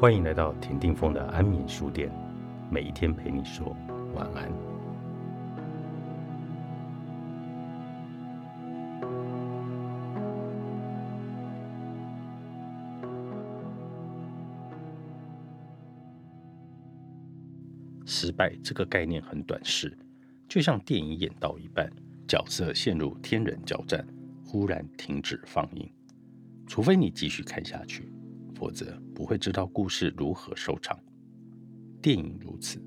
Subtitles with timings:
[0.00, 2.10] 欢迎来到田定峰的安眠书店，
[2.70, 3.76] 每一天陪你说
[4.14, 4.50] 晚安。
[18.06, 19.94] 失败这个概念很短视，
[20.48, 21.92] 就像电影演到一半，
[22.26, 24.02] 角色陷入天人交战，
[24.46, 25.86] 忽然停止放映，
[26.66, 28.10] 除非你继续看下去。
[28.60, 31.00] 否则不会知道故事如何收场。
[32.02, 32.78] 电影如此，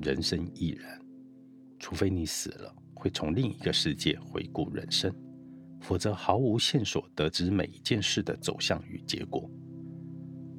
[0.00, 0.98] 人生亦然。
[1.78, 5.14] 除非你死了，会从另一个世界回顾人生，
[5.78, 9.46] 否则毫无线索得知每一件事的走向与结果。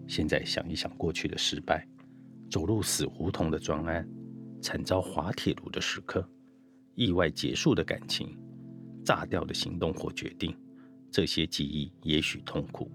[0.07, 1.87] 现在想一想过去的失败，
[2.47, 4.07] 走入死胡同的专案，
[4.61, 6.23] 惨遭滑铁卢的时刻，
[6.93, 8.37] 意外结束的感情，
[9.03, 10.55] 炸掉的行动或决定，
[11.09, 12.91] 这些记忆也许痛苦。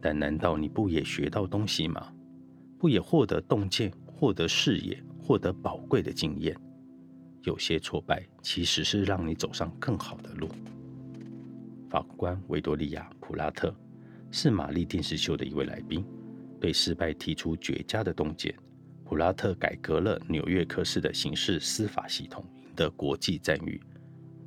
[0.00, 2.12] 但难道你不也学到东西吗？
[2.78, 6.56] 不也获得洞见、获得视野、获得宝贵的经验？
[7.42, 10.48] 有些挫败其实是让你走上更好的路。
[11.88, 13.74] 法官维多利亚·普拉特
[14.30, 16.04] 是玛丽电视秀的一位来宾，
[16.60, 18.54] 对失败提出绝佳的洞见。
[19.04, 23.80] 普拉特改革了纽约客式的刑事司法系统，赢得国际赞誉。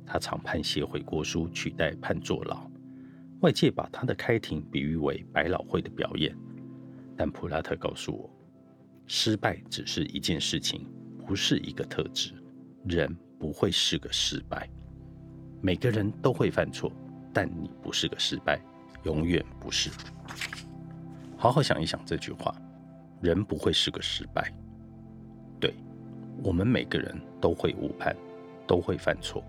[0.06, 2.70] 他常判写悔过书，取代判坐牢。
[3.40, 6.34] 外界把他的开庭比喻为百老汇的表演，
[7.16, 8.30] 但普拉特告诉我，
[9.06, 10.86] 失败只是一件事情，
[11.26, 12.32] 不是一个特质。
[12.84, 14.68] 人不会是个失败，
[15.60, 16.92] 每个人都会犯错，
[17.32, 18.60] 但你不是个失败，
[19.04, 19.90] 永远不是。
[21.36, 22.54] 好好想一想这句话，
[23.20, 24.52] 人不会是个失败。
[25.60, 25.74] 对，
[26.42, 28.14] 我们每个人都会误判，
[28.66, 29.42] 都会犯错，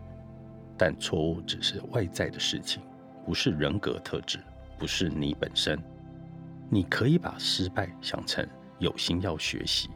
[0.77, 2.81] 但错误只是外在的事情。
[3.25, 4.39] 不是人格特质，
[4.77, 5.77] 不是你本身。
[6.69, 8.47] 你可以把失败想成
[8.79, 9.89] 有心要学习，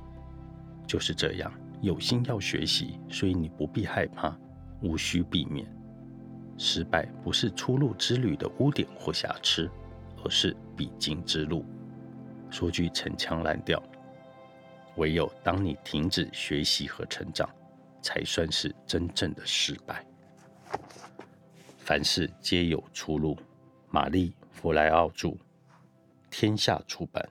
[0.87, 4.35] 就是这样，有心要学习，所以你不必害怕，
[4.81, 5.65] 无需避免。
[6.57, 9.69] 失败不是出路之旅的污点或瑕疵，
[10.23, 11.63] 而是必经之路。
[12.49, 13.81] 说句陈腔滥调，
[14.97, 17.47] 唯有当你停止学习和成长，
[18.01, 20.05] 才算是真正的失败。
[21.89, 23.35] 凡事皆有出路。
[23.89, 25.35] 玛丽·弗莱奥著，
[26.29, 27.27] 天下出版。